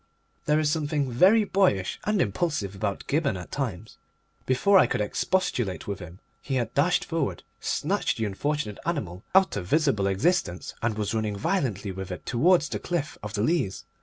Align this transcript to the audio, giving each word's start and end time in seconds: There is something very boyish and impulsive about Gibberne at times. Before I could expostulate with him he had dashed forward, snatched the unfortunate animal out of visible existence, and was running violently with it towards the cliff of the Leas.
There 0.45 0.59
is 0.59 0.71
something 0.71 1.11
very 1.11 1.43
boyish 1.43 1.99
and 2.05 2.19
impulsive 2.19 2.73
about 2.73 3.05
Gibberne 3.05 3.37
at 3.37 3.51
times. 3.51 3.99
Before 4.47 4.79
I 4.79 4.87
could 4.87 4.99
expostulate 4.99 5.85
with 5.87 5.99
him 5.99 6.17
he 6.41 6.55
had 6.55 6.73
dashed 6.73 7.05
forward, 7.05 7.43
snatched 7.59 8.17
the 8.17 8.25
unfortunate 8.25 8.79
animal 8.83 9.21
out 9.35 9.55
of 9.57 9.67
visible 9.67 10.07
existence, 10.07 10.73
and 10.81 10.97
was 10.97 11.13
running 11.13 11.35
violently 11.37 11.91
with 11.91 12.09
it 12.11 12.25
towards 12.25 12.67
the 12.67 12.79
cliff 12.79 13.19
of 13.21 13.35
the 13.35 13.43
Leas. 13.43 13.85